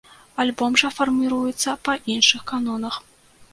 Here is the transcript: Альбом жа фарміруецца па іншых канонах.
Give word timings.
Альбом 0.43 0.77
жа 0.83 0.89
фарміруецца 0.99 1.77
па 1.89 1.93
іншых 2.17 2.41
канонах. 2.55 3.01